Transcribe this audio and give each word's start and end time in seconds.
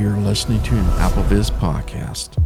You're 0.00 0.16
listening 0.16 0.62
to 0.62 0.74
an 0.74 0.84
AppleVis 0.96 1.50
podcast. 1.58 2.42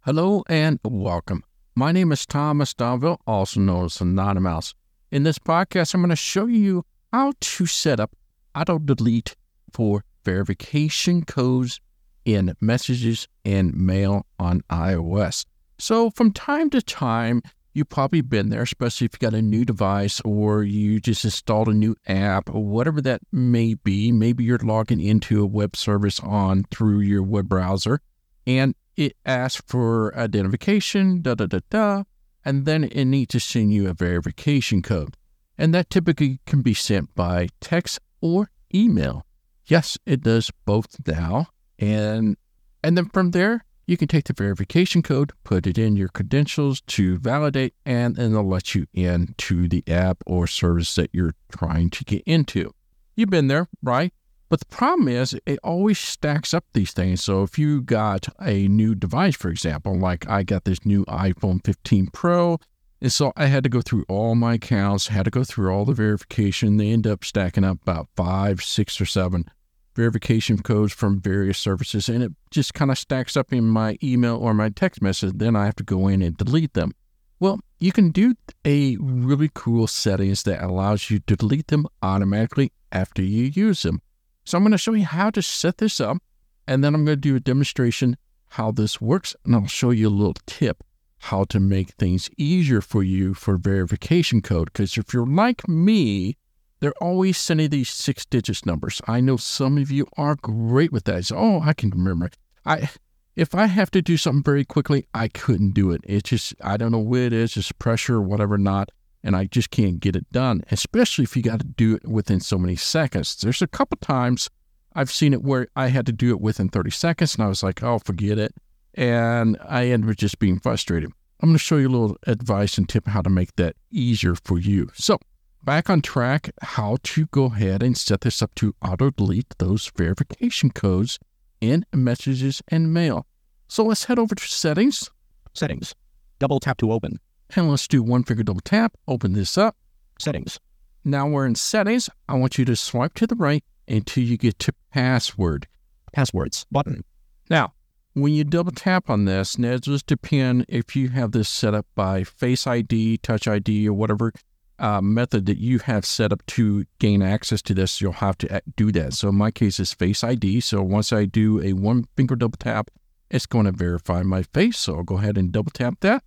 Hello 0.00 0.42
and 0.48 0.80
welcome. 0.82 1.44
My 1.76 1.92
name 1.92 2.10
is 2.10 2.26
Thomas 2.26 2.74
Domville, 2.74 3.18
also 3.28 3.60
known 3.60 3.84
as 3.84 3.98
AnonyMouse. 3.98 4.74
In 5.12 5.22
this 5.22 5.38
podcast, 5.38 5.94
I'm 5.94 6.00
going 6.00 6.10
to 6.10 6.16
show 6.16 6.46
you 6.46 6.84
how 7.12 7.34
to 7.38 7.66
set 7.66 8.00
up 8.00 8.10
auto 8.56 8.80
delete 8.80 9.36
for 9.72 10.02
verification 10.24 11.22
codes 11.22 11.80
in 12.24 12.56
messages 12.60 13.28
and 13.44 13.72
mail 13.72 14.26
on 14.40 14.62
iOS. 14.62 15.44
So, 15.78 16.10
from 16.10 16.32
time 16.32 16.70
to 16.70 16.82
time, 16.82 17.40
you've 17.72 17.88
probably 17.88 18.20
been 18.20 18.50
there, 18.50 18.62
especially 18.62 19.06
if 19.06 19.14
you 19.14 19.18
got 19.18 19.36
a 19.36 19.42
new 19.42 19.64
device 19.64 20.20
or 20.24 20.62
you 20.62 21.00
just 21.00 21.24
installed 21.24 21.68
a 21.68 21.74
new 21.74 21.96
app 22.06 22.52
or 22.54 22.64
whatever 22.64 23.00
that 23.00 23.20
may 23.32 23.74
be. 23.74 24.12
Maybe 24.12 24.44
you're 24.44 24.58
logging 24.58 25.00
into 25.00 25.42
a 25.42 25.46
web 25.46 25.76
service 25.76 26.20
on 26.20 26.64
through 26.70 27.00
your 27.00 27.22
web 27.22 27.48
browser 27.48 28.00
and 28.46 28.74
it 28.96 29.16
asks 29.24 29.62
for 29.66 30.16
identification, 30.16 31.22
da 31.22 31.34
da 31.34 31.46
da 31.46 31.60
da, 31.70 32.02
and 32.44 32.64
then 32.64 32.84
it 32.84 33.04
needs 33.04 33.32
to 33.32 33.40
send 33.40 33.72
you 33.72 33.88
a 33.88 33.94
verification 33.94 34.82
code. 34.82 35.16
And 35.56 35.74
that 35.74 35.90
typically 35.90 36.40
can 36.46 36.62
be 36.62 36.74
sent 36.74 37.14
by 37.14 37.48
text 37.60 38.00
or 38.20 38.50
email. 38.74 39.26
Yes, 39.66 39.98
it 40.06 40.22
does 40.22 40.50
both 40.64 40.96
now. 41.06 41.46
And 41.78 42.36
and 42.82 42.96
then 42.96 43.06
from 43.06 43.30
there, 43.30 43.64
you 43.90 43.96
can 43.96 44.06
take 44.06 44.26
the 44.26 44.32
verification 44.32 45.02
code, 45.02 45.32
put 45.42 45.66
it 45.66 45.76
in 45.76 45.96
your 45.96 46.06
credentials 46.08 46.80
to 46.82 47.18
validate, 47.18 47.74
and 47.84 48.14
then 48.14 48.30
it'll 48.30 48.48
let 48.48 48.72
you 48.72 48.86
in 48.94 49.34
to 49.36 49.66
the 49.66 49.82
app 49.88 50.18
or 50.26 50.46
service 50.46 50.94
that 50.94 51.10
you're 51.12 51.34
trying 51.50 51.90
to 51.90 52.04
get 52.04 52.22
into. 52.24 52.72
You've 53.16 53.30
been 53.30 53.48
there, 53.48 53.66
right? 53.82 54.12
But 54.48 54.60
the 54.60 54.66
problem 54.66 55.08
is, 55.08 55.36
it 55.44 55.58
always 55.64 55.98
stacks 55.98 56.54
up 56.54 56.64
these 56.72 56.92
things. 56.92 57.24
So 57.24 57.42
if 57.42 57.58
you 57.58 57.82
got 57.82 58.28
a 58.40 58.68
new 58.68 58.94
device, 58.94 59.34
for 59.34 59.48
example, 59.48 59.98
like 59.98 60.28
I 60.28 60.44
got 60.44 60.64
this 60.64 60.86
new 60.86 61.04
iPhone 61.06 61.64
15 61.64 62.10
Pro, 62.12 62.58
and 63.00 63.12
so 63.12 63.32
I 63.36 63.46
had 63.46 63.64
to 63.64 63.70
go 63.70 63.80
through 63.80 64.04
all 64.08 64.36
my 64.36 64.54
accounts, 64.54 65.08
had 65.08 65.24
to 65.24 65.30
go 65.32 65.42
through 65.42 65.72
all 65.72 65.84
the 65.84 65.94
verification. 65.94 66.76
They 66.76 66.90
end 66.90 67.08
up 67.08 67.24
stacking 67.24 67.64
up 67.64 67.82
about 67.82 68.08
five, 68.14 68.62
six, 68.62 69.00
or 69.00 69.06
seven 69.06 69.46
verification 69.94 70.58
codes 70.62 70.92
from 70.92 71.20
various 71.20 71.58
services, 71.58 72.08
and 72.08 72.22
it 72.22 72.32
just 72.50 72.74
kind 72.74 72.90
of 72.90 72.98
stacks 72.98 73.36
up 73.36 73.52
in 73.52 73.64
my 73.64 73.98
email 74.02 74.36
or 74.36 74.54
my 74.54 74.68
text 74.68 75.02
message. 75.02 75.32
Then 75.34 75.56
I 75.56 75.66
have 75.66 75.76
to 75.76 75.84
go 75.84 76.08
in 76.08 76.22
and 76.22 76.36
delete 76.36 76.74
them. 76.74 76.92
Well, 77.38 77.60
you 77.78 77.92
can 77.92 78.10
do 78.10 78.34
a 78.64 78.96
really 79.00 79.50
cool 79.54 79.86
settings 79.86 80.42
that 80.42 80.62
allows 80.62 81.10
you 81.10 81.20
to 81.20 81.36
delete 81.36 81.68
them 81.68 81.86
automatically 82.02 82.72
after 82.92 83.22
you 83.22 83.44
use 83.44 83.82
them. 83.82 84.02
So 84.44 84.58
I'm 84.58 84.64
going 84.64 84.72
to 84.72 84.78
show 84.78 84.92
you 84.92 85.06
how 85.06 85.30
to 85.30 85.42
set 85.42 85.78
this 85.78 86.00
up, 86.00 86.18
and 86.66 86.84
then 86.84 86.94
I'm 86.94 87.04
going 87.04 87.16
to 87.16 87.20
do 87.20 87.36
a 87.36 87.40
demonstration 87.40 88.16
how 88.48 88.72
this 88.72 89.00
works, 89.00 89.34
and 89.44 89.54
I'll 89.54 89.66
show 89.66 89.90
you 89.90 90.08
a 90.08 90.10
little 90.10 90.36
tip 90.46 90.82
how 91.24 91.44
to 91.44 91.60
make 91.60 91.90
things 91.90 92.30
easier 92.36 92.80
for 92.80 93.02
you 93.02 93.34
for 93.34 93.56
verification 93.56 94.40
code. 94.40 94.72
Because 94.72 94.96
if 94.96 95.12
you're 95.12 95.26
like 95.26 95.68
me, 95.68 96.36
they're 96.80 96.94
always 97.00 97.38
sending 97.38 97.70
these 97.70 97.90
six 97.90 98.24
digits 98.24 98.66
numbers. 98.66 99.00
I 99.06 99.20
know 99.20 99.36
some 99.36 99.78
of 99.78 99.90
you 99.90 100.06
are 100.16 100.36
great 100.36 100.92
with 100.92 101.04
that. 101.04 101.30
Oh, 101.32 101.60
I 101.60 101.72
can 101.74 101.90
remember. 101.90 102.30
I 102.64 102.90
if 103.36 103.54
I 103.54 103.66
have 103.66 103.90
to 103.92 104.02
do 104.02 104.16
something 104.16 104.42
very 104.42 104.64
quickly, 104.64 105.06
I 105.14 105.28
couldn't 105.28 105.72
do 105.72 105.92
it. 105.92 106.00
It's 106.04 106.30
just 106.30 106.54
I 106.62 106.76
don't 106.76 106.92
know 106.92 106.98
what 106.98 107.20
it 107.20 107.32
is, 107.32 107.52
just 107.52 107.78
pressure 107.78 108.16
or 108.16 108.22
whatever 108.22 108.58
not, 108.58 108.90
and 109.22 109.36
I 109.36 109.44
just 109.44 109.70
can't 109.70 110.00
get 110.00 110.16
it 110.16 110.30
done. 110.32 110.62
Especially 110.70 111.24
if 111.24 111.36
you 111.36 111.42
got 111.42 111.60
to 111.60 111.66
do 111.66 111.94
it 111.94 112.06
within 112.06 112.40
so 112.40 112.58
many 112.58 112.76
seconds. 112.76 113.36
There's 113.36 113.62
a 113.62 113.66
couple 113.66 113.98
times 113.98 114.50
I've 114.94 115.10
seen 115.10 115.32
it 115.32 115.42
where 115.42 115.68
I 115.76 115.88
had 115.88 116.06
to 116.06 116.12
do 116.12 116.30
it 116.30 116.40
within 116.40 116.68
30 116.68 116.90
seconds, 116.90 117.34
and 117.34 117.44
I 117.44 117.48
was 117.48 117.62
like, 117.62 117.82
oh, 117.82 117.98
forget 117.98 118.38
it, 118.38 118.54
and 118.94 119.56
I 119.66 119.86
ended 119.86 120.10
up 120.10 120.16
just 120.16 120.38
being 120.38 120.58
frustrated. 120.58 121.10
I'm 121.42 121.50
going 121.50 121.54
to 121.54 121.58
show 121.58 121.76
you 121.76 121.88
a 121.88 121.90
little 121.90 122.16
advice 122.26 122.76
and 122.76 122.86
tip 122.88 123.06
how 123.06 123.22
to 123.22 123.30
make 123.30 123.56
that 123.56 123.76
easier 123.90 124.34
for 124.34 124.58
you. 124.58 124.90
So 124.94 125.18
back 125.64 125.90
on 125.90 126.00
track 126.00 126.50
how 126.62 126.96
to 127.02 127.26
go 127.26 127.44
ahead 127.46 127.82
and 127.82 127.96
set 127.96 128.22
this 128.22 128.42
up 128.42 128.54
to 128.56 128.74
auto 128.82 129.10
delete 129.10 129.54
those 129.58 129.90
verification 129.96 130.70
codes 130.70 131.18
in 131.60 131.84
messages 131.92 132.62
and 132.68 132.92
mail. 132.92 133.26
So 133.68 133.84
let's 133.84 134.04
head 134.04 134.18
over 134.18 134.34
to 134.34 134.44
settings. 134.44 135.10
Settings. 135.54 135.94
Double 136.38 136.60
tap 136.60 136.78
to 136.78 136.92
open. 136.92 137.20
And 137.54 137.70
let's 137.70 137.88
do 137.88 138.02
one 138.02 138.24
finger 138.24 138.42
double 138.42 138.60
tap, 138.60 138.96
open 139.06 139.32
this 139.32 139.58
up. 139.58 139.76
Settings. 140.18 140.58
Now 141.04 141.26
we're 141.28 141.46
in 141.46 141.54
settings. 141.54 142.08
I 142.28 142.34
want 142.34 142.58
you 142.58 142.64
to 142.64 142.76
swipe 142.76 143.14
to 143.14 143.26
the 143.26 143.34
right 143.34 143.64
until 143.88 144.24
you 144.24 144.36
get 144.36 144.58
to 144.60 144.72
password. 144.92 145.66
Passwords 146.12 146.66
button. 146.70 147.04
Now, 147.48 147.74
when 148.14 148.32
you 148.32 148.44
double 148.44 148.72
tap 148.72 149.08
on 149.08 149.24
this, 149.24 149.58
now 149.58 149.72
it 149.72 149.82
just 149.82 150.06
depend 150.06 150.66
if 150.68 150.96
you 150.96 151.10
have 151.10 151.32
this 151.32 151.48
set 151.48 151.74
up 151.74 151.86
by 151.94 152.24
Face 152.24 152.66
ID, 152.66 153.18
Touch 153.18 153.46
ID, 153.46 153.88
or 153.88 153.92
whatever 153.92 154.32
uh, 154.80 155.00
method 155.00 155.46
that 155.46 155.58
you 155.58 155.78
have 155.80 156.04
set 156.04 156.32
up 156.32 156.44
to 156.46 156.84
gain 156.98 157.22
access 157.22 157.62
to 157.62 157.74
this, 157.74 158.00
you'll 158.00 158.12
have 158.12 158.38
to 158.38 158.62
do 158.76 158.90
that. 158.92 159.12
So 159.14 159.28
in 159.28 159.36
my 159.36 159.50
case, 159.50 159.78
it's 159.78 159.92
Face 159.92 160.24
ID. 160.24 160.60
So 160.60 160.82
once 160.82 161.12
I 161.12 161.26
do 161.26 161.62
a 161.62 161.74
one 161.74 162.06
finger 162.16 162.34
double 162.34 162.56
tap, 162.58 162.90
it's 163.30 163.46
going 163.46 163.66
to 163.66 163.72
verify 163.72 164.22
my 164.22 164.42
face. 164.42 164.78
So 164.78 164.96
I'll 164.96 165.02
go 165.02 165.18
ahead 165.18 165.38
and 165.38 165.52
double 165.52 165.70
tap 165.70 165.94
that. 166.00 166.24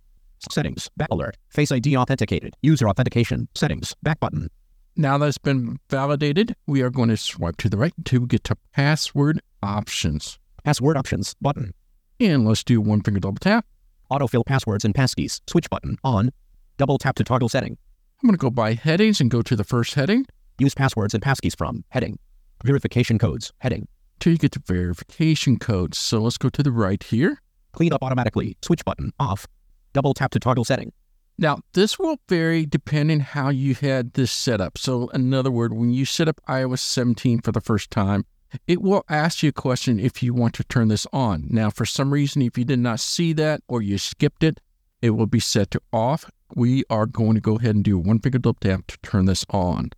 Settings, 0.50 0.90
back 0.96 1.08
alert, 1.10 1.36
Face 1.48 1.72
ID 1.72 1.96
authenticated, 1.96 2.54
user 2.62 2.88
authentication, 2.88 3.48
settings, 3.54 3.94
back 4.02 4.20
button. 4.20 4.50
Now 4.96 5.18
that's 5.18 5.38
been 5.38 5.78
validated, 5.90 6.54
we 6.66 6.82
are 6.82 6.90
going 6.90 7.08
to 7.08 7.16
swipe 7.16 7.56
to 7.58 7.68
the 7.68 7.76
right 7.76 7.94
to 8.04 8.26
get 8.26 8.44
to 8.44 8.56
password 8.72 9.40
options. 9.62 10.38
Password 10.62 10.96
options 10.96 11.34
button. 11.40 11.72
And 12.20 12.46
let's 12.46 12.62
do 12.62 12.80
one 12.80 13.00
finger 13.00 13.20
double 13.20 13.38
tap. 13.38 13.66
Autofill 14.10 14.46
passwords 14.46 14.84
and 14.84 14.94
passkeys, 14.94 15.40
switch 15.48 15.68
button 15.68 15.96
on. 16.04 16.30
Double 16.76 16.98
tap 16.98 17.16
to 17.16 17.24
toggle 17.24 17.48
setting. 17.48 17.76
I'm 18.24 18.28
going 18.28 18.38
to 18.38 18.40
go 18.40 18.48
by 18.48 18.72
headings 18.72 19.20
and 19.20 19.30
go 19.30 19.42
to 19.42 19.54
the 19.54 19.64
first 19.64 19.92
heading. 19.92 20.24
Use 20.56 20.74
passwords 20.74 21.12
and 21.12 21.22
passkeys 21.22 21.54
from 21.54 21.84
heading. 21.90 22.18
Verification 22.64 23.18
codes 23.18 23.52
heading. 23.58 23.86
Till 24.18 24.32
you 24.32 24.38
get 24.38 24.52
to 24.52 24.62
verification 24.64 25.58
codes. 25.58 25.98
So 25.98 26.20
let's 26.20 26.38
go 26.38 26.48
to 26.48 26.62
the 26.62 26.72
right 26.72 27.02
here. 27.02 27.42
Clean 27.72 27.92
up 27.92 28.02
automatically. 28.02 28.56
Switch 28.62 28.82
button 28.82 29.12
off. 29.20 29.46
Double 29.92 30.14
tap 30.14 30.30
to 30.30 30.40
toggle 30.40 30.64
setting. 30.64 30.90
Now, 31.36 31.58
this 31.74 31.98
will 31.98 32.16
vary 32.26 32.64
depending 32.64 33.20
how 33.20 33.50
you 33.50 33.74
had 33.74 34.14
this 34.14 34.32
set 34.32 34.58
up. 34.58 34.78
So, 34.78 35.08
in 35.08 35.34
other 35.34 35.50
words, 35.50 35.74
when 35.74 35.90
you 35.90 36.06
set 36.06 36.26
up 36.26 36.40
iOS 36.48 36.78
17 36.78 37.42
for 37.42 37.52
the 37.52 37.60
first 37.60 37.90
time, 37.90 38.24
it 38.66 38.80
will 38.80 39.04
ask 39.10 39.42
you 39.42 39.50
a 39.50 39.52
question 39.52 40.00
if 40.00 40.22
you 40.22 40.32
want 40.32 40.54
to 40.54 40.64
turn 40.64 40.88
this 40.88 41.06
on. 41.12 41.44
Now, 41.50 41.68
for 41.68 41.84
some 41.84 42.10
reason, 42.10 42.40
if 42.40 42.56
you 42.56 42.64
did 42.64 42.78
not 42.78 43.00
see 43.00 43.34
that 43.34 43.60
or 43.68 43.82
you 43.82 43.98
skipped 43.98 44.42
it, 44.42 44.60
it 45.02 45.10
will 45.10 45.26
be 45.26 45.40
set 45.40 45.72
to 45.72 45.82
off 45.92 46.30
we 46.54 46.84
are 46.90 47.06
going 47.06 47.34
to 47.34 47.40
go 47.40 47.56
ahead 47.56 47.74
and 47.74 47.84
do 47.84 47.98
one 47.98 48.18
finger 48.18 48.38
double 48.38 48.58
tap 48.60 48.86
to 48.88 48.98
turn 48.98 49.26
this 49.26 49.44
on. 49.50 49.90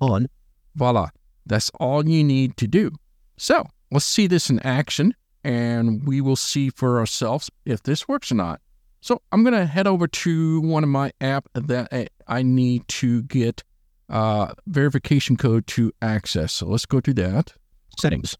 On. 0.00 0.28
Voila. 0.74 1.08
That's 1.46 1.70
all 1.80 2.08
you 2.08 2.24
need 2.24 2.56
to 2.58 2.66
do. 2.66 2.92
So 3.36 3.66
let's 3.90 4.04
see 4.04 4.26
this 4.26 4.50
in 4.50 4.60
action 4.60 5.14
and 5.44 6.06
we 6.06 6.20
will 6.20 6.36
see 6.36 6.70
for 6.70 6.98
ourselves 6.98 7.50
if 7.64 7.82
this 7.82 8.06
works 8.06 8.30
or 8.30 8.36
not. 8.36 8.60
So 9.00 9.22
I'm 9.32 9.42
going 9.42 9.54
to 9.54 9.64
head 9.64 9.86
over 9.86 10.06
to 10.06 10.60
one 10.60 10.82
of 10.82 10.90
my 10.90 11.12
app 11.20 11.48
that 11.54 12.10
I 12.26 12.42
need 12.42 12.86
to 12.88 13.22
get 13.22 13.62
uh, 14.10 14.52
verification 14.66 15.36
code 15.36 15.66
to 15.68 15.92
access. 16.02 16.52
So 16.52 16.66
let's 16.66 16.84
go 16.84 17.00
to 17.00 17.14
that. 17.14 17.54
Settings. 17.98 18.36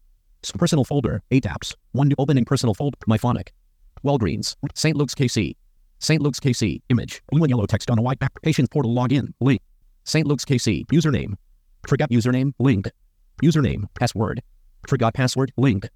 Personal 0.57 0.83
folder, 0.83 1.21
eight 1.31 1.43
apps. 1.43 1.75
One 1.93 2.07
new 2.07 2.15
opening 2.17 2.45
personal 2.45 2.73
folder, 2.73 2.97
myphonic. 3.07 3.49
Walgreens, 4.03 4.55
St. 4.73 4.97
Luke's 4.97 5.13
KC, 5.13 5.55
St. 6.01 6.19
Luke's 6.19 6.39
KC, 6.39 6.81
image, 6.89 7.21
blue 7.29 7.43
and 7.43 7.49
yellow 7.51 7.67
text 7.67 7.91
on 7.91 7.99
a 7.99 8.01
white 8.01 8.17
back, 8.17 8.41
patient 8.41 8.71
portal 8.71 8.91
login, 8.91 9.33
link. 9.39 9.61
St. 10.03 10.25
Luke's 10.25 10.43
KC, 10.43 10.87
username. 10.87 11.35
Forgot 11.87 12.09
username, 12.09 12.53
link. 12.57 12.89
Username, 13.43 13.83
password. 13.93 14.41
Forgot 14.87 15.13
password, 15.13 15.51
link. 15.57 15.87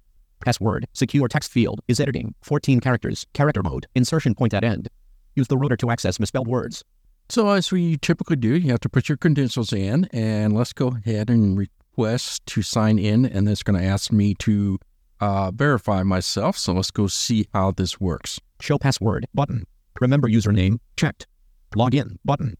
Password, 0.44 0.86
secure 0.92 1.26
text 1.26 1.50
field, 1.50 1.80
is 1.88 1.98
editing, 1.98 2.36
14 2.42 2.78
characters, 2.78 3.26
character 3.32 3.64
mode, 3.64 3.86
insertion 3.96 4.32
point 4.36 4.54
at 4.54 4.62
end. 4.62 4.88
Use 5.34 5.48
the 5.48 5.58
rotor 5.58 5.76
to 5.76 5.90
access 5.90 6.20
misspelled 6.20 6.46
words. 6.46 6.84
So 7.28 7.48
as 7.48 7.72
we 7.72 7.96
typically 7.96 8.36
do, 8.36 8.54
you 8.54 8.70
have 8.70 8.80
to 8.80 8.88
put 8.88 9.08
your 9.08 9.18
credentials 9.18 9.72
in, 9.72 10.08
and 10.12 10.54
let's 10.54 10.72
go 10.72 10.88
ahead 11.04 11.30
and 11.30 11.58
request 11.58 12.46
to 12.46 12.62
sign 12.62 13.00
in, 13.00 13.26
and 13.26 13.48
it's 13.48 13.64
going 13.64 13.80
to 13.80 13.84
ask 13.84 14.12
me 14.12 14.34
to 14.34 14.78
uh, 15.20 15.50
verify 15.50 16.04
myself. 16.04 16.56
So 16.56 16.74
let's 16.74 16.92
go 16.92 17.08
see 17.08 17.48
how 17.52 17.72
this 17.72 18.00
works. 18.00 18.38
Show 18.60 18.78
password 18.78 19.26
button. 19.34 19.66
Remember 20.00 20.28
username, 20.28 20.78
checked. 20.96 21.26
Login 21.74 22.16
button. 22.24 22.54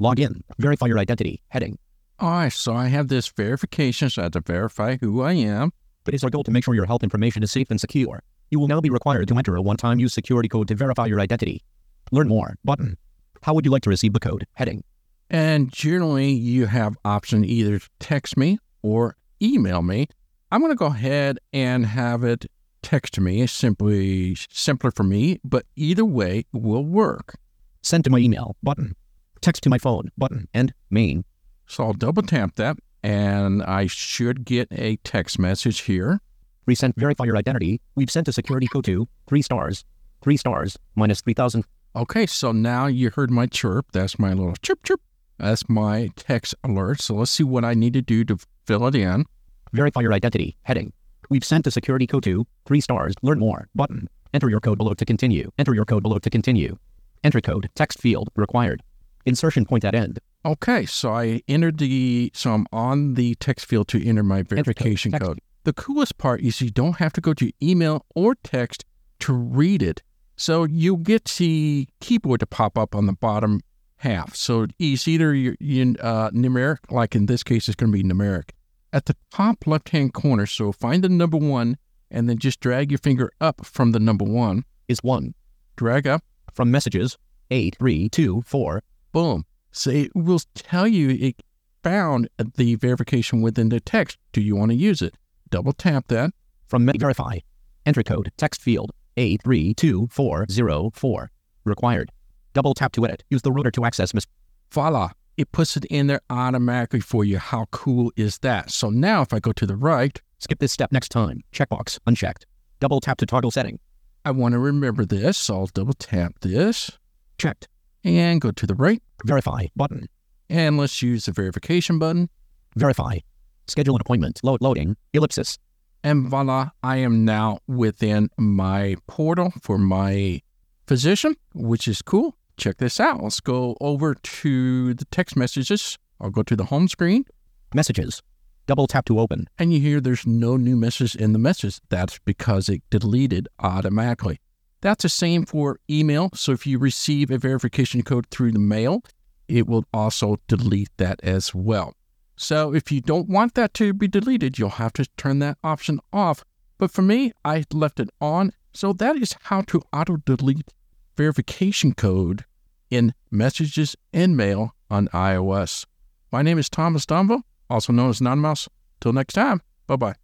Login. 0.00 0.42
Verify 0.58 0.86
your 0.86 0.98
identity, 0.98 1.42
heading. 1.48 1.78
All 2.18 2.30
right, 2.30 2.52
so 2.52 2.74
I 2.74 2.88
have 2.88 3.08
this 3.08 3.28
verification, 3.28 4.10
so 4.10 4.22
I 4.22 4.24
have 4.24 4.32
to 4.32 4.40
verify 4.40 4.96
who 5.00 5.22
I 5.22 5.34
am. 5.34 5.72
But 6.04 6.14
It 6.14 6.16
is 6.16 6.24
our 6.24 6.30
goal 6.30 6.42
to 6.44 6.50
make 6.50 6.64
sure 6.64 6.74
your 6.74 6.86
health 6.86 7.02
information 7.02 7.42
is 7.42 7.50
safe 7.50 7.70
and 7.70 7.80
secure. 7.80 8.22
You 8.50 8.58
will 8.58 8.68
now 8.68 8.80
be 8.80 8.90
required 8.90 9.28
to 9.28 9.36
enter 9.36 9.54
a 9.56 9.62
one-time 9.62 9.98
use 9.98 10.14
security 10.14 10.48
code 10.48 10.68
to 10.68 10.74
verify 10.74 11.06
your 11.06 11.20
identity. 11.20 11.62
Learn 12.10 12.28
more, 12.28 12.56
button. 12.64 12.96
How 13.42 13.54
would 13.54 13.64
you 13.64 13.70
like 13.70 13.82
to 13.82 13.90
receive 13.90 14.14
the 14.14 14.20
code, 14.20 14.46
heading. 14.54 14.82
And 15.30 15.70
generally, 15.70 16.32
you 16.32 16.66
have 16.66 16.96
option 17.04 17.44
either 17.44 17.80
text 18.00 18.36
me 18.36 18.58
or 18.82 19.16
email 19.42 19.82
me. 19.82 20.08
I'm 20.50 20.60
going 20.60 20.72
to 20.72 20.76
go 20.76 20.86
ahead 20.86 21.38
and 21.52 21.84
have 21.84 22.24
it 22.24 22.46
text 22.82 23.14
to 23.14 23.20
me. 23.20 23.42
It's 23.42 23.52
simply 23.52 24.36
simpler 24.50 24.90
for 24.90 25.04
me, 25.04 25.40
but 25.44 25.66
either 25.76 26.04
way 26.04 26.44
will 26.52 26.84
work. 26.84 27.34
Send 27.82 28.04
to 28.04 28.10
my 28.10 28.18
email 28.18 28.56
button. 28.62 28.94
Text 29.40 29.62
to 29.64 29.70
my 29.70 29.78
phone 29.78 30.10
button. 30.16 30.48
And 30.52 30.72
main. 30.90 31.24
So 31.66 31.84
I'll 31.84 31.92
double 31.92 32.22
tap 32.22 32.56
that 32.56 32.76
and 33.02 33.62
I 33.62 33.86
should 33.86 34.44
get 34.44 34.68
a 34.72 34.96
text 34.96 35.38
message 35.38 35.80
here. 35.82 36.20
Resent 36.66 36.96
verify 36.96 37.24
your 37.24 37.36
identity. 37.36 37.80
We've 37.94 38.10
sent 38.10 38.28
a 38.28 38.32
security 38.32 38.66
code 38.66 38.84
to 38.84 39.08
three 39.26 39.42
stars. 39.42 39.84
Three 40.20 40.36
stars 40.36 40.76
minus 40.96 41.20
3,000. 41.20 41.64
Okay, 41.96 42.26
so 42.26 42.52
now 42.52 42.86
you 42.86 43.10
heard 43.10 43.30
my 43.30 43.46
chirp. 43.46 43.86
That's 43.92 44.18
my 44.18 44.32
little 44.32 44.54
chirp 44.62 44.82
chirp. 44.84 45.00
That's 45.38 45.68
my 45.68 46.10
text 46.16 46.54
alert. 46.64 47.00
So 47.00 47.14
let's 47.14 47.30
see 47.30 47.44
what 47.44 47.64
I 47.64 47.74
need 47.74 47.92
to 47.94 48.02
do 48.02 48.24
to 48.24 48.36
fill 48.66 48.86
it 48.86 48.94
in. 48.94 49.24
Verify 49.72 50.00
your 50.00 50.12
identity. 50.12 50.56
Heading. 50.62 50.92
We've 51.28 51.44
sent 51.44 51.66
a 51.66 51.70
security 51.70 52.06
code 52.06 52.22
to 52.24 52.46
three 52.64 52.80
stars. 52.80 53.14
Learn 53.22 53.38
more. 53.38 53.68
Button. 53.74 54.08
Enter 54.32 54.48
your 54.48 54.60
code 54.60 54.78
below 54.78 54.94
to 54.94 55.04
continue. 55.04 55.50
Enter 55.58 55.74
your 55.74 55.84
code 55.84 56.02
below 56.02 56.18
to 56.18 56.30
continue. 56.30 56.78
Enter 57.24 57.40
code. 57.40 57.68
Text 57.74 58.00
field 58.00 58.30
required. 58.36 58.82
Insertion 59.26 59.64
point 59.64 59.84
at 59.84 59.94
end. 59.94 60.20
Okay, 60.44 60.86
so 60.86 61.12
I 61.12 61.42
entered 61.48 61.78
the, 61.78 62.30
so 62.34 62.52
I'm 62.52 62.66
on 62.72 63.14
the 63.14 63.34
text 63.36 63.66
field 63.66 63.88
to 63.88 64.06
enter 64.06 64.22
my 64.22 64.42
verification 64.42 65.12
text. 65.12 65.26
code. 65.26 65.40
The 65.64 65.72
coolest 65.72 66.16
part 66.16 66.40
is 66.40 66.60
you 66.60 66.70
don't 66.70 66.96
have 66.96 67.12
to 67.14 67.20
go 67.20 67.34
to 67.34 67.50
email 67.62 68.06
or 68.14 68.34
text 68.36 68.84
to 69.20 69.32
read 69.32 69.82
it. 69.82 70.02
So 70.36 70.64
you 70.64 70.96
get 70.96 71.24
the 71.24 71.88
keyboard 72.00 72.40
to 72.40 72.46
pop 72.46 72.78
up 72.78 72.94
on 72.94 73.06
the 73.06 73.12
bottom 73.12 73.60
half. 73.96 74.34
So 74.36 74.66
it's 74.78 75.08
either 75.08 75.34
you, 75.34 75.56
your, 75.58 75.94
uh, 76.00 76.30
numeric, 76.30 76.78
like 76.90 77.14
in 77.14 77.26
this 77.26 77.42
case, 77.42 77.68
it's 77.68 77.74
going 77.74 77.92
to 77.92 78.02
be 78.02 78.04
numeric. 78.04 78.50
At 78.92 79.04
the 79.06 79.16
top 79.30 79.66
left 79.66 79.90
hand 79.90 80.14
corner, 80.14 80.46
so 80.46 80.72
find 80.72 81.04
the 81.04 81.08
number 81.08 81.36
one 81.36 81.76
and 82.10 82.28
then 82.28 82.38
just 82.38 82.60
drag 82.60 82.90
your 82.90 82.98
finger 82.98 83.30
up 83.40 83.64
from 83.66 83.92
the 83.92 84.00
number 84.00 84.24
one. 84.24 84.64
Is 84.88 85.02
one. 85.02 85.34
Drag 85.76 86.06
up, 86.06 86.24
From 86.54 86.70
messages. 86.70 87.18
Eight, 87.50 87.76
three, 87.78 88.08
two, 88.08 88.42
four. 88.46 88.82
boom. 89.12 89.44
So 89.70 89.90
it 89.90 90.10
will 90.14 90.40
tell 90.54 90.88
you 90.88 91.10
it 91.10 91.42
found 91.84 92.28
the 92.56 92.74
verification 92.76 93.42
within 93.42 93.68
the 93.68 93.80
text. 93.80 94.16
Do 94.32 94.40
you 94.40 94.56
want 94.56 94.70
to 94.70 94.74
use 94.76 95.02
it? 95.02 95.14
Double 95.50 95.72
tap 95.74 96.08
that. 96.08 96.30
From 96.66 96.84
me- 96.86 96.94
verify. 96.98 97.38
Entry 97.86 98.04
code. 98.04 98.32
Text 98.38 98.60
field. 98.62 98.92
Eight, 99.18 99.42
three, 99.42 99.74
two, 99.74 100.08
four, 100.10 100.46
zero, 100.50 100.90
four. 100.94 101.30
Required. 101.64 102.10
Double 102.54 102.72
tap 102.74 102.92
to 102.92 103.04
edit. 103.04 103.24
Use 103.30 103.42
the 103.42 103.52
rotor 103.52 103.70
to 103.72 103.84
access 103.84 104.14
mis- 104.14 104.26
Voila. 104.72 105.10
It 105.38 105.50
puts 105.52 105.76
it 105.78 105.86
in 105.86 106.08
there 106.08 106.20
automatically 106.28 107.00
for 107.00 107.24
you. 107.24 107.38
How 107.38 107.64
cool 107.70 108.12
is 108.16 108.38
that? 108.40 108.70
So 108.70 108.90
now 108.90 109.22
if 109.22 109.32
I 109.32 109.38
go 109.38 109.52
to 109.52 109.66
the 109.66 109.76
right, 109.76 110.20
Skip 110.40 110.60
this 110.60 110.72
step 110.72 110.92
next 110.92 111.08
time. 111.08 111.42
Checkbox. 111.52 111.98
Unchecked. 112.06 112.46
Double 112.80 113.00
tap 113.00 113.18
to 113.18 113.26
toggle 113.26 113.50
setting. 113.50 113.80
I 114.24 114.30
want 114.30 114.52
to 114.52 114.58
remember 114.58 115.04
this. 115.04 115.36
So 115.36 115.54
I'll 115.54 115.66
double 115.66 115.94
tap 115.94 116.34
this 116.40 116.90
Checked. 117.38 117.68
and 118.04 118.40
go 118.40 118.52
to 118.52 118.66
the 118.66 118.74
right. 118.74 119.02
Verify. 119.24 119.66
Button. 119.74 120.06
And 120.48 120.76
let's 120.78 121.02
use 121.02 121.26
the 121.26 121.32
verification 121.32 121.98
button. 121.98 122.30
Verify. 122.76 123.18
Schedule 123.66 123.96
an 123.96 124.00
appointment. 124.00 124.40
Load 124.44 124.62
loading. 124.62 124.96
Ellipsis. 125.12 125.58
And 126.04 126.28
voila, 126.28 126.70
I 126.84 126.98
am 126.98 127.24
now 127.24 127.58
within 127.66 128.30
my 128.38 128.94
portal 129.08 129.52
for 129.60 129.76
my 129.76 130.40
physician, 130.86 131.34
which 131.52 131.88
is 131.88 132.00
cool. 132.00 132.37
Check 132.58 132.78
this 132.78 132.98
out. 132.98 133.22
Let's 133.22 133.40
go 133.40 133.76
over 133.80 134.14
to 134.14 134.94
the 134.94 135.04
text 135.06 135.36
messages. 135.36 135.96
I'll 136.20 136.30
go 136.30 136.42
to 136.42 136.56
the 136.56 136.64
home 136.64 136.88
screen 136.88 137.24
Messages. 137.72 138.22
Double 138.66 138.86
tap 138.86 139.04
to 139.06 139.20
open. 139.20 139.48
and 139.58 139.72
you 139.72 139.80
hear 139.80 140.00
there's 140.00 140.26
no 140.26 140.56
new 140.56 140.76
message 140.76 141.14
in 141.14 141.32
the 141.32 141.38
message. 141.38 141.80
That's 141.88 142.18
because 142.24 142.68
it 142.68 142.82
deleted 142.90 143.48
automatically. 143.60 144.40
That's 144.80 145.02
the 145.02 145.08
same 145.08 145.46
for 145.46 145.78
email. 145.88 146.30
So 146.34 146.52
if 146.52 146.66
you 146.66 146.78
receive 146.78 147.30
a 147.30 147.38
verification 147.38 148.02
code 148.02 148.26
through 148.30 148.52
the 148.52 148.58
mail, 148.58 149.02
it 149.48 149.66
will 149.66 149.84
also 149.92 150.36
delete 150.48 150.90
that 150.96 151.20
as 151.22 151.54
well. 151.54 151.94
So 152.36 152.74
if 152.74 152.90
you 152.92 153.00
don't 153.00 153.28
want 153.28 153.54
that 153.54 153.74
to 153.74 153.92
be 153.92 154.08
deleted, 154.08 154.58
you'll 154.58 154.70
have 154.70 154.92
to 154.94 155.06
turn 155.16 155.38
that 155.40 155.58
option 155.62 156.00
off. 156.12 156.44
But 156.78 156.90
for 156.90 157.02
me, 157.02 157.32
I 157.44 157.64
left 157.72 158.00
it 158.00 158.10
on. 158.20 158.52
So 158.72 158.92
that 158.94 159.16
is 159.16 159.34
how 159.44 159.62
to 159.62 159.82
auto 159.92 160.18
delete 160.18 160.72
verification 161.18 161.92
code 161.92 162.46
in 162.90 163.12
messages 163.30 163.94
and 164.14 164.34
mail 164.36 164.74
on 164.88 165.08
iOS. 165.08 165.84
My 166.32 166.40
name 166.42 166.58
is 166.58 166.70
Thomas 166.70 167.04
Domville, 167.04 167.42
also 167.68 167.92
known 167.92 168.10
as 168.10 168.20
Nonmouse. 168.20 168.68
Till 169.00 169.12
next 169.12 169.34
time, 169.34 169.60
bye 169.86 169.96
bye. 169.96 170.14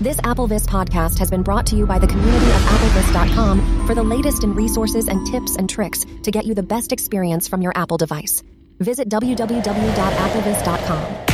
This 0.00 0.18
AppleVis 0.20 0.66
podcast 0.66 1.18
has 1.18 1.30
been 1.30 1.42
brought 1.42 1.66
to 1.66 1.76
you 1.76 1.86
by 1.86 1.98
the 1.98 2.06
community 2.06 2.46
of 2.46 2.62
AppleVis.com 2.62 3.86
for 3.86 3.94
the 3.94 4.02
latest 4.02 4.44
in 4.44 4.54
resources 4.54 5.08
and 5.08 5.26
tips 5.26 5.56
and 5.56 5.68
tricks 5.68 6.06
to 6.22 6.30
get 6.30 6.46
you 6.46 6.54
the 6.54 6.62
best 6.62 6.92
experience 6.92 7.48
from 7.48 7.60
your 7.60 7.72
Apple 7.74 7.96
device. 7.96 8.42
Visit 8.78 9.08
www.applevis.com. 9.10 11.29